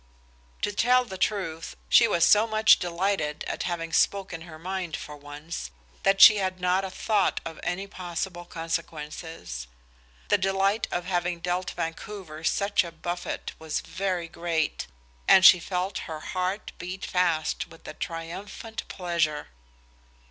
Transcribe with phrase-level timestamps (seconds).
[0.63, 5.15] To tell the truth, she was so much delighted at having spoken her mind for
[5.15, 5.69] once,
[6.01, 9.67] that she had not a thought of any possible consequences.
[10.29, 14.87] The delight of having dealt Vancouver such a buffet was very great,
[15.27, 19.49] and she felt her heart beat fast with a triumphant pleasure.